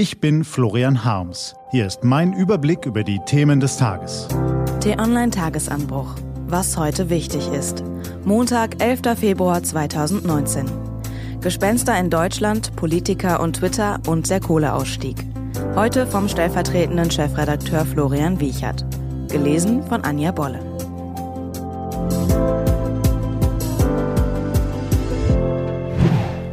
[0.00, 1.54] Ich bin Florian Harms.
[1.72, 4.28] Hier ist mein Überblick über die Themen des Tages.
[4.80, 6.14] T-Online-Tagesanbruch.
[6.46, 7.84] Was heute wichtig ist.
[8.24, 9.18] Montag, 11.
[9.18, 10.64] Februar 2019.
[11.42, 15.16] Gespenster in Deutschland, Politiker und Twitter und der Kohleausstieg.
[15.74, 18.86] Heute vom stellvertretenden Chefredakteur Florian Wiechert.
[19.28, 20.60] Gelesen von Anja Bolle.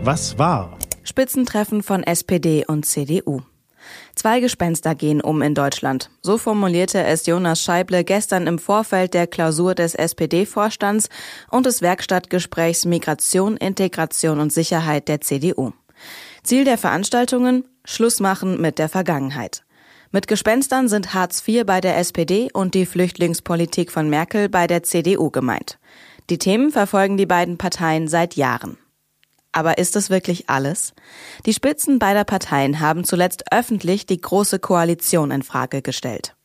[0.04, 0.78] Was war?
[1.18, 3.42] Spitzentreffen von SPD und CDU.
[4.14, 6.12] Zwei Gespenster gehen um in Deutschland.
[6.22, 11.10] So formulierte es Jonas Scheible gestern im Vorfeld der Klausur des SPD-Vorstands
[11.50, 15.72] und des Werkstattgesprächs Migration, Integration und Sicherheit der CDU.
[16.44, 17.64] Ziel der Veranstaltungen?
[17.84, 19.64] Schluss machen mit der Vergangenheit.
[20.12, 24.84] Mit Gespenstern sind Hartz IV bei der SPD und die Flüchtlingspolitik von Merkel bei der
[24.84, 25.80] CDU gemeint.
[26.30, 28.78] Die Themen verfolgen die beiden Parteien seit Jahren.
[29.58, 30.94] Aber ist es wirklich alles?
[31.48, 36.36] Die Spitzen beider Parteien haben zuletzt öffentlich die große Koalition in Frage gestellt.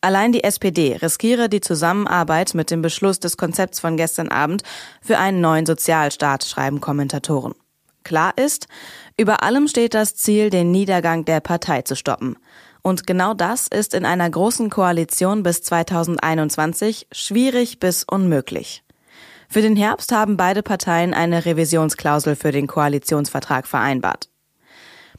[0.00, 4.64] Allein die SPD riskiere die Zusammenarbeit mit dem Beschluss des Konzepts von gestern Abend
[5.00, 7.54] für einen neuen Sozialstaat, schreiben Kommentatoren.
[8.02, 8.66] Klar ist,
[9.16, 12.38] über allem steht das Ziel, den Niedergang der Partei zu stoppen.
[12.82, 18.82] Und genau das ist in einer großen Koalition bis 2021 schwierig bis unmöglich.
[19.50, 24.28] Für den Herbst haben beide Parteien eine Revisionsklausel für den Koalitionsvertrag vereinbart.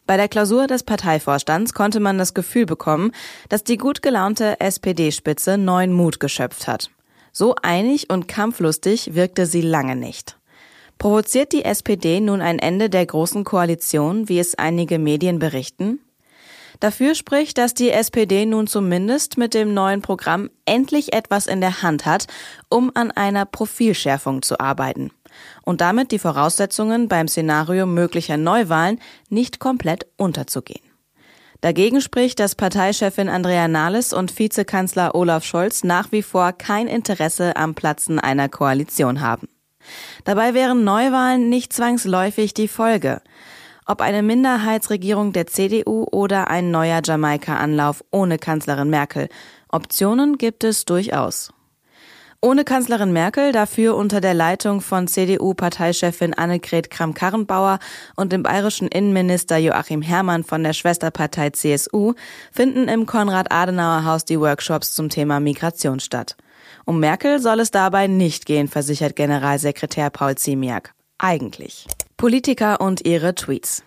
[0.05, 3.11] Bei der Klausur des Parteivorstands konnte man das Gefühl bekommen,
[3.49, 6.91] dass die gut gelaunte SPD-Spitze neuen Mut geschöpft hat.
[7.31, 10.37] So einig und kampflustig wirkte sie lange nicht.
[10.99, 15.99] Provoziert die SPD nun ein Ende der großen Koalition, wie es einige Medien berichten?
[16.79, 21.81] Dafür spricht, dass die SPD nun zumindest mit dem neuen Programm endlich etwas in der
[21.81, 22.27] Hand hat,
[22.69, 25.11] um an einer Profilschärfung zu arbeiten
[25.63, 30.81] und damit die Voraussetzungen beim Szenario möglicher Neuwahlen nicht komplett unterzugehen.
[31.61, 37.57] Dagegen spricht, dass Parteichefin Andrea Nahles und Vizekanzler Olaf Scholz nach wie vor kein Interesse
[37.57, 39.49] am Platzen einer Koalition haben.
[40.23, 43.21] Dabei wären Neuwahlen nicht zwangsläufig die Folge
[43.89, 49.29] ob eine Minderheitsregierung der CDU oder ein neuer Jamaika-Anlauf ohne Kanzlerin Merkel.
[49.67, 51.51] Optionen gibt es durchaus.
[52.39, 57.79] Ohne Kanzlerin Merkel, dafür unter der Leitung von CDU-Parteichefin Annegret Kramp-Karrenbauer
[58.15, 62.13] und dem bayerischen Innenminister Joachim Herrmann von der Schwesterpartei CSU,
[62.51, 66.37] finden im Konrad-Adenauer-Haus die Workshops zum Thema Migration statt.
[66.85, 70.93] Um Merkel soll es dabei nicht gehen, versichert Generalsekretär Paul Ziemiak.
[71.17, 71.87] Eigentlich.
[72.19, 73.81] Politiker und ihre Tweets.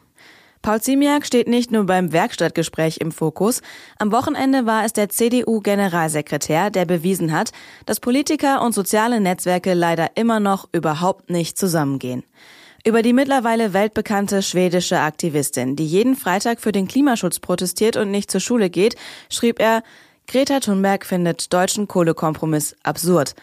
[0.63, 3.61] Paul Ziemiak steht nicht nur beim Werkstattgespräch im Fokus.
[3.99, 7.51] Am Wochenende war es der CDU-Generalsekretär, der bewiesen hat,
[7.85, 12.23] dass Politiker und soziale Netzwerke leider immer noch überhaupt nicht zusammengehen.
[12.87, 18.31] Über die mittlerweile weltbekannte schwedische Aktivistin, die jeden Freitag für den Klimaschutz protestiert und nicht
[18.31, 18.97] zur Schule geht,
[19.29, 19.83] schrieb er,
[20.27, 23.35] Greta Thunberg findet deutschen Kohlekompromiss absurd.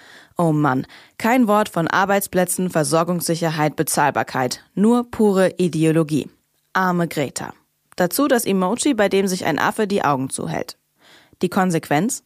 [0.41, 6.29] Oh Mann, kein Wort von Arbeitsplätzen, Versorgungssicherheit, Bezahlbarkeit, nur pure Ideologie.
[6.71, 7.53] Arme Greta.
[7.97, 10.77] Dazu das Emoji, bei dem sich ein Affe die Augen zuhält.
[11.41, 12.23] Die Konsequenz?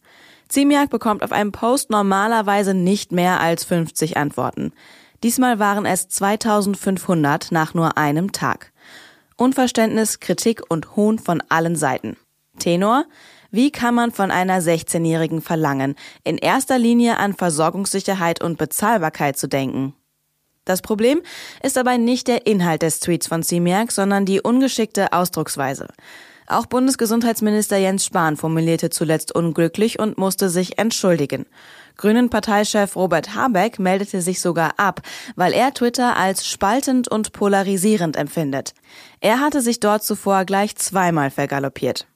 [0.48, 4.70] Ziemiak bekommt auf einem Post normalerweise nicht mehr als 50 Antworten.
[5.24, 8.72] Diesmal waren es 2500 nach nur einem Tag.
[9.36, 12.16] Unverständnis, Kritik und Hohn von allen Seiten.
[12.60, 13.06] Tenor?
[13.54, 15.94] Wie kann man von einer 16-Jährigen verlangen,
[16.24, 19.94] in erster Linie an Versorgungssicherheit und Bezahlbarkeit zu denken?
[20.64, 21.22] Das Problem
[21.62, 25.86] ist dabei nicht der Inhalt des Tweets von Ziemiak, sondern die ungeschickte Ausdrucksweise.
[26.48, 31.46] Auch Bundesgesundheitsminister Jens Spahn formulierte zuletzt unglücklich und musste sich entschuldigen.
[31.96, 35.00] Grünen Parteichef Robert Habeck meldete sich sogar ab,
[35.36, 38.74] weil er Twitter als spaltend und polarisierend empfindet.
[39.20, 42.08] Er hatte sich dort zuvor gleich zweimal vergaloppiert.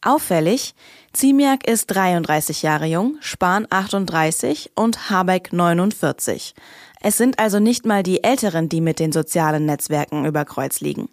[0.00, 0.76] Auffällig,
[1.12, 6.54] Ziemiak ist 33 Jahre jung, Spahn 38 und Habeck 49.
[7.00, 11.08] Es sind also nicht mal die Älteren, die mit den sozialen Netzwerken über Kreuz liegen.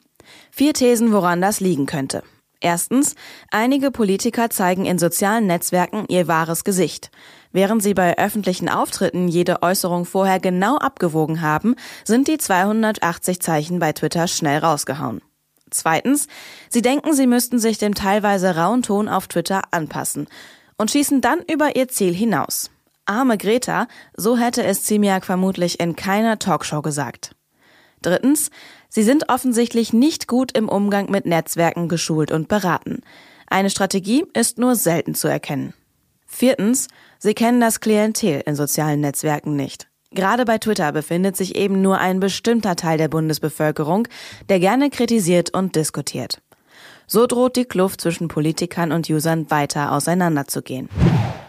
[0.52, 2.22] Vier Thesen, woran das liegen könnte.
[2.62, 3.16] Erstens,
[3.50, 7.10] einige Politiker zeigen in sozialen Netzwerken ihr wahres Gesicht.
[7.52, 13.80] Während sie bei öffentlichen Auftritten jede Äußerung vorher genau abgewogen haben, sind die 280 Zeichen
[13.80, 15.22] bei Twitter schnell rausgehauen.
[15.76, 16.28] Zweitens,
[16.70, 20.28] sie denken, sie müssten sich dem teilweise rauen Ton auf Twitter anpassen
[20.78, 22.72] und schießen dann über ihr Ziel hinaus.
[23.06, 27.36] Arme Greta, so hätte es Ziemiak vermutlich in keiner Talkshow gesagt.
[28.02, 28.52] Drittens,
[28.88, 33.02] sie sind offensichtlich nicht gut im Umgang mit Netzwerken geschult und beraten.
[33.48, 35.74] Eine Strategie ist nur selten zu erkennen.
[36.26, 36.88] Viertens,
[37.20, 39.88] sie kennen das Klientel in sozialen Netzwerken nicht.
[40.16, 44.08] Gerade bei Twitter befindet sich eben nur ein bestimmter Teil der Bundesbevölkerung,
[44.48, 46.42] der gerne kritisiert und diskutiert.
[47.06, 50.90] So droht die Kluft zwischen Politikern und Usern weiter auseinanderzugehen.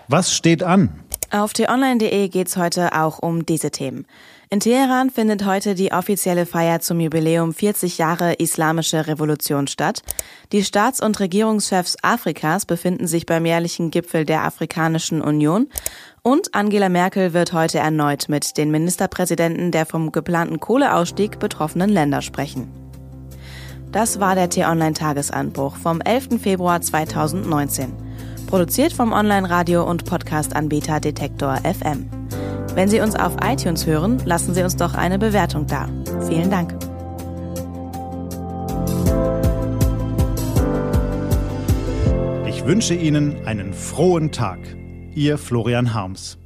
[0.08, 0.90] Was steht an?
[1.30, 4.06] Auf t-online.de geht's heute auch um diese Themen.
[4.48, 10.02] In Teheran findet heute die offizielle Feier zum Jubiläum 40 Jahre Islamische Revolution statt.
[10.52, 15.66] Die Staats- und Regierungschefs Afrikas befinden sich beim jährlichen Gipfel der Afrikanischen Union
[16.22, 22.22] und Angela Merkel wird heute erneut mit den Ministerpräsidenten der vom geplanten Kohleausstieg betroffenen Länder
[22.22, 22.68] sprechen.
[23.90, 26.40] Das war der T-Online-Tagesanbruch vom 11.
[26.40, 27.92] Februar 2019.
[28.46, 32.15] Produziert vom Online-Radio- und Podcast-Anbieter Detektor FM.
[32.76, 35.88] Wenn Sie uns auf iTunes hören, lassen Sie uns doch eine Bewertung da.
[36.28, 36.74] Vielen Dank.
[42.46, 44.58] Ich wünsche Ihnen einen frohen Tag.
[45.14, 46.36] Ihr Florian Harms.